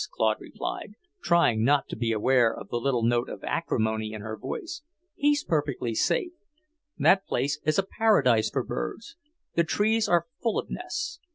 Claude 0.11 0.41
replied, 0.41 0.93
trying 1.21 1.63
not 1.63 1.87
to 1.87 1.95
be 1.95 2.11
aware 2.11 2.51
of 2.51 2.69
the 2.69 2.79
little 2.79 3.03
note 3.03 3.29
of 3.29 3.43
acrimony 3.43 4.13
in 4.13 4.21
her 4.21 4.35
voice. 4.35 4.81
"He's 5.13 5.43
perfectly 5.43 5.93
safe. 5.93 6.31
That 6.97 7.27
place 7.27 7.59
is 7.65 7.77
a 7.77 7.83
paradise 7.83 8.49
for 8.49 8.63
birds. 8.63 9.15
The 9.53 9.63
trees 9.63 10.09
are 10.09 10.25
full 10.41 10.57
of 10.57 10.71
nests. 10.71 11.19